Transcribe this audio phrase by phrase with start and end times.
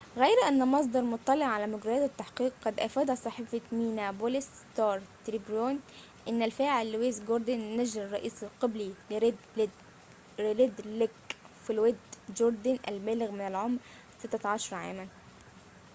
[0.17, 5.79] غير أن مصدر مطلع على مجريات التحقيق قد أفاد صحيفة مينيابوليس ستار تريبيون
[6.27, 8.93] إن الفاعل لويس جوردن نجل الرئيس القبلي
[10.39, 11.11] لريد ليك
[11.63, 11.97] فلويد
[12.37, 13.79] جوردن البالغ من العمر
[14.23, 15.07] 16 عاماً